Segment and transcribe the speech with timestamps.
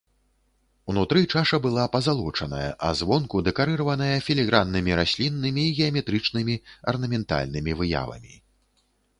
[0.93, 6.55] Унутры чаша была пазалочаная, а звонку дэкарыраваная філіграннымі расліннымі і геаметрычнымі
[6.95, 8.33] арнаментальнымі выявамі.